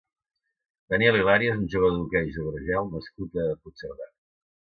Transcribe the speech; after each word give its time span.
Daniel 0.93 1.17
Hilario 1.19 1.51
és 1.55 1.59
un 1.63 1.67
jugador 1.73 1.93
d'hoquei 1.99 2.33
sobre 2.37 2.63
gel 2.71 2.91
nascut 2.95 3.39
a 3.43 3.47
Puigcerdà. 3.59 4.09